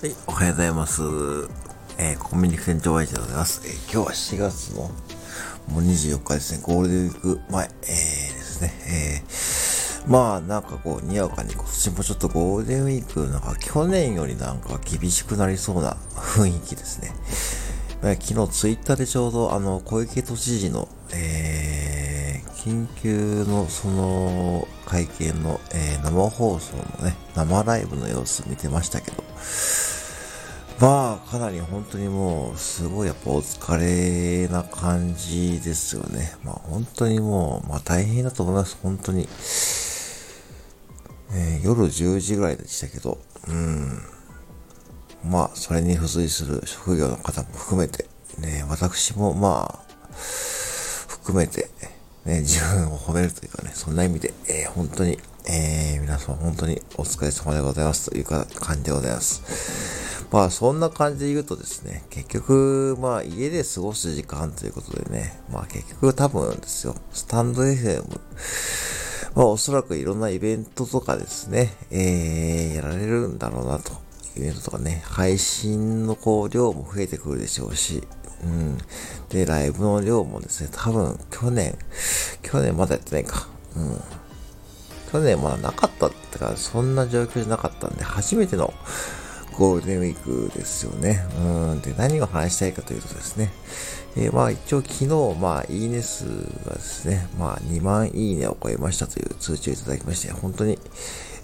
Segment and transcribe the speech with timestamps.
[0.00, 1.02] はい、おはようございます。
[1.98, 3.60] えー、コンビニ店長ワイでございます。
[3.66, 4.84] えー、今日は4月の
[5.68, 8.72] もう24日ですね、ゴールデンウィーク前、えー、ですね。
[10.06, 17.12] えー、まあなんかこう、にわかに今年もちょっとゴールデンウィークなんか去年よりなんか厳しくなりそうな 雰囲気ですね。
[18.00, 29.22] まあ、昨日ツイッターでちょうどあの小池都知事の、えー、緊急のその会見の、えー、生放送のね、生ライブの様子見てましたけど、
[30.80, 36.34] まあ、かなり本当にもう、すごいやっぱお疲れな感じですよね。
[36.42, 39.28] まあ本当にもう、まあ大変だと思います、本当に。
[41.32, 44.02] えー、夜10時ぐらいでしたけど、うん。
[45.24, 48.06] まあ、それに付随する職業の方も含めて、
[48.38, 49.84] ね、私もまあ、
[51.06, 51.68] 含めて、
[52.30, 60.28] ね、自分を褒めるというかね、そんな意味で、えー、本当に、えー、皆様本当にお疲れ様でございますというか感じでございます。
[60.30, 68.04] まあそんな感じで言うとですね、結局、まあ家で過ごす時間ということでね、まあ結局多分ですよ、スタンド FM、
[69.34, 73.90] まあおそらくいろんなイベントとかですね、えー、やられるんだろうなと。
[74.36, 78.04] イベントとかね、配信のこう量も増えてくるでしょうし、
[78.44, 78.78] うん。
[79.28, 81.76] で、ライブの量もですね、多分去年、
[82.42, 83.48] 去年まだやってないか。
[83.76, 84.00] うん。
[85.12, 88.72] 去年まだなかったってか、そんな状況じゃなかったんで、初めての
[89.58, 91.24] ゴールデンウィークですよね。
[91.38, 91.80] うん。
[91.80, 93.50] で、何を話したいかというとですね。
[94.16, 95.06] えー、まあ一応昨日、
[95.40, 96.24] まあいいね数
[96.64, 100.78] がですね、まあ2万いいねを超えましたという通知をいただきまして、本当に、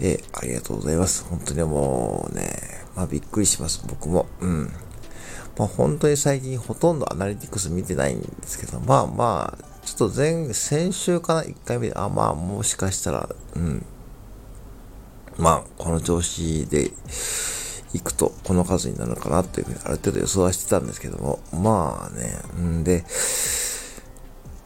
[0.00, 1.24] えー、ありがとうございます。
[1.24, 2.46] 本当にもうね、
[2.94, 4.26] まあびっくりします、僕も。
[4.40, 4.72] うん。
[5.58, 13.84] まあ本当に最近ほとんどアナリティクス見てないんですけど、まあまあ、ちょっと前、先週かな、1回目で、あ、まあもしかしたら、うん。
[15.38, 16.90] まあ、この調子で、
[17.92, 23.04] 行くとこの数になるかなというふうにある程度予想はしてたんですけども、まあね、んで、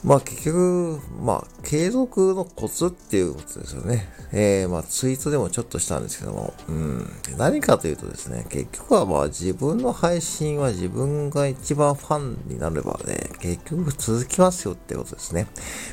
[0.04, 4.08] まあ結局、まあ継続のコツっていうことですよね。
[4.32, 7.10] えー、まあツイートでもちょっとしたんですけども、うん。
[7.36, 15.46] 何かというとですね、結局はまあ自分の配信は自分が一番ファンになればね、結局続きますよってことですね。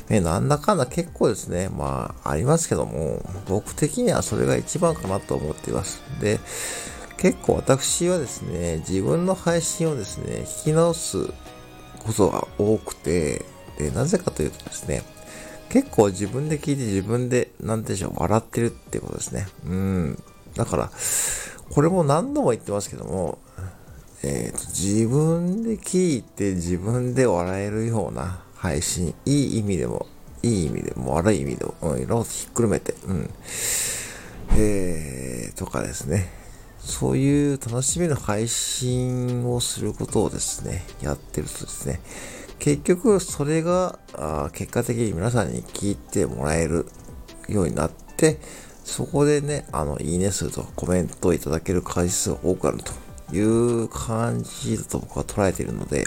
[0.08, 6.02] えー、なんだかんだ結構ですね、まあありますけども、僕的にはそれが一番かなと思っています。
[6.20, 6.38] で、
[7.16, 11.26] 結構私はですね、自分の配信をですね、聞き直す
[12.04, 15.02] ことが多くて、で、なぜかというとですね、
[15.68, 19.46] 結構自分で聞いて自分で、なんでしょう、笑ってるってことですね。
[19.66, 20.22] うん。
[20.54, 20.90] だから、
[21.70, 23.38] これも何度も言ってますけども、
[24.22, 30.06] えっ、ー、と、自分で聞いて自分で笑えるような配信、いい意味でも、
[30.42, 33.30] いい意味でも悪い意味でも、うん、いろいろひっくるめて、うん。
[34.56, 36.43] えー、とかですね。
[36.84, 42.00] そういう楽しめる配信をすることをですね、やってるとですね、
[42.58, 46.86] 結局それがあ結果的に皆さんに聞いてもらえる
[47.48, 48.38] ようになって、
[48.84, 56.04] そこでね、あの、いいね数とかコメントをいただける回数が多くなるという感じだと僕は捉えているので、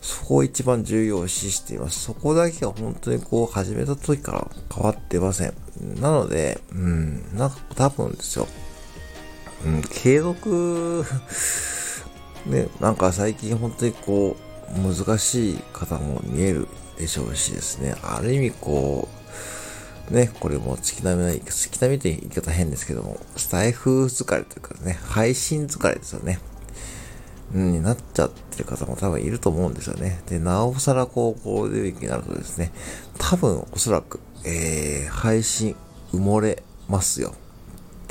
[0.00, 2.00] そこを一番重要視しています。
[2.00, 5.52] そこだけは本当にこう始めた時から変わってません。
[6.00, 8.48] なので、うん、なんか多分ですよ。
[9.64, 11.04] うん、継続
[12.46, 14.42] ね、なんか最近本当にこう、
[14.80, 16.66] 難しい方も見える
[16.98, 19.08] でしょうしですね、ある意味こ
[20.10, 26.40] う、ね、これも月並みない、月並みという言い方変ですけども、スタイフ疲れというかね、配信疲れですよね。
[27.54, 30.22] うん、になっちゃってる方も多分いると思うんですよね。
[30.26, 32.72] で、なおさらこう、ゴールデンウィークになるとですね、
[33.18, 35.76] 多分おそらく、えー、配信
[36.12, 37.34] 埋もれますよ。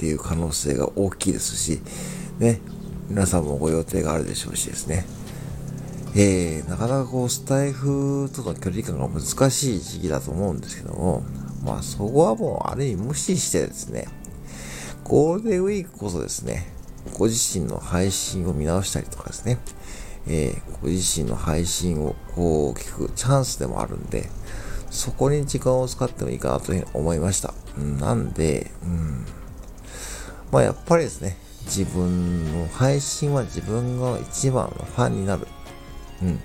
[0.01, 1.79] っていう可能性が大きいですし、
[2.39, 2.59] ね、
[3.07, 5.05] 皆さんもご予定があるでしょうしですね。
[6.15, 11.23] えー、なかなかこう、スタイフとの距離感が難しい時期だと思うんですけども、
[11.63, 14.07] まあそこはもうある意味無視してですね、
[15.03, 16.73] ゴールデンウィークこそですね、
[17.13, 19.59] ご自身の配信を見直したりとかですね、
[20.25, 24.31] えー、ご自身の配信をこう聞くチャンスでもあるんで、
[24.89, 27.53] そこに時間を使ってもいいかなというふうに思いました。
[27.77, 29.25] なんで、うん、
[30.51, 35.47] まあやっぱりですね、自分の配信は自分が一番のファンになる。
[36.21, 36.39] うん。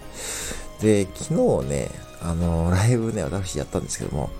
[0.80, 1.90] で、昨日ね、
[2.22, 4.30] あの、ライブね、私やったんですけども、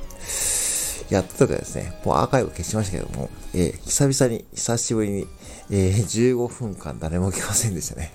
[1.10, 5.26] やった時はですね、もうアーカイブ消しましたけども、えー、久々に、久しぶりに、
[5.70, 8.12] えー、15分間誰も来ませんでしたね。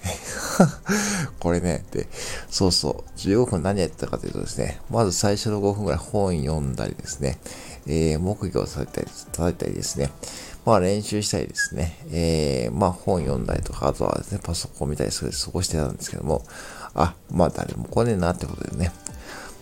[1.39, 2.07] これね、で、
[2.49, 7.39] そうそう、15分何やってたかというとですね、まず最初の5分ぐらい本読んだりですね、
[7.87, 10.09] えー、木魚を叩いたり、叩いたりですね、
[10.65, 16.43] まあ練習したりですね、えー、まあ本読んだりとか、あとはですね、パソコン見たりする過ごしてたんですけども、
[16.93, 18.91] あ、まあ誰も来ねえなってことでね、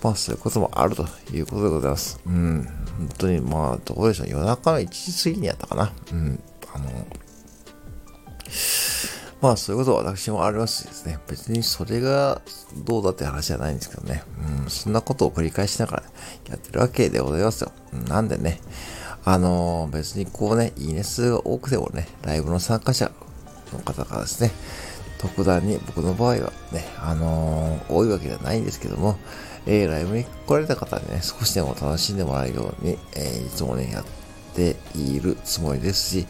[0.04, 2.20] まあそういうこともあるということでございます。
[2.26, 2.68] うん、
[2.98, 5.94] 本当にまあどうでしょう、夜中の1時過ぎにやったかな。
[6.12, 6.44] うん、
[6.74, 7.08] あの、
[9.42, 11.20] まあそういうことは私もありますしですね。
[11.30, 12.42] 別にそれが
[12.84, 14.24] どうだって話じゃないんですけどね。
[14.64, 16.04] うん、そんなことを繰り返しながら
[16.50, 17.72] やってるわけでございますよ。
[18.10, 18.60] なんでね、
[19.26, 23.12] あのー、別にこうね、いいね数が多くてもね、ライブの参加者
[23.74, 24.52] の方がですね、
[25.20, 29.18] 特段に僕の場合はね、あのー、多いわけじゃないんですけども、
[29.66, 34.06] えー、ライブに来られた方にね、少しでも楽しんでもらえるように、えー、いつもね、やっ
[34.56, 36.28] ているつもりですし、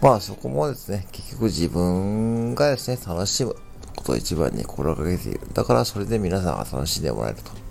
[0.00, 3.56] まあそこもですね、結局自分がですね、楽しむ
[3.96, 5.40] ことを一番に心がけている。
[5.54, 7.67] だからそれで皆さんが楽しんでもらえると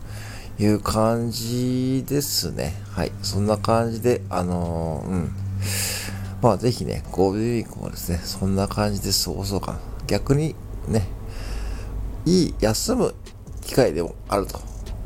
[0.60, 2.74] いう感じですね。
[2.92, 3.12] はい。
[3.22, 5.32] そんな感じで、あのー、うん。
[6.42, 9.80] まあぜひね、ゴールデンウィークもですね、そんな感じで過ごそうかな。
[10.08, 10.56] 逆に
[10.88, 11.08] ね、
[12.26, 13.16] いい休む
[13.62, 14.60] 機会でもあると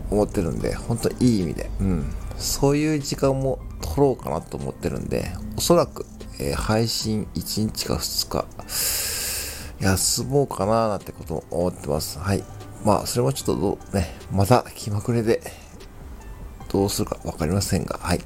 [0.09, 2.13] 思ってるんで、本当にいい意味で、うん。
[2.37, 6.05] そういう時間も取ろうかなと思ってるんで、おそらく
[6.43, 8.45] えー、配信1日か2日、
[9.79, 12.17] 休もうかななんてことを思ってます。
[12.17, 12.43] はい。
[12.83, 15.41] まあ、それもちょっとどう、ね、また気まぐれで、
[16.69, 18.21] どうするかわかりませんが、はい。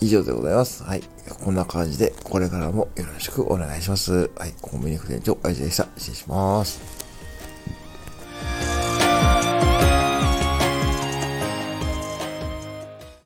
[0.00, 0.82] 以上でございます。
[0.82, 1.02] はい。
[1.44, 4.30] こんな感じで、これからもよろしくお願いします。
[4.36, 4.54] はい。
[4.60, 5.86] コンビニ店長、あいじでした。
[5.96, 7.01] 失礼します。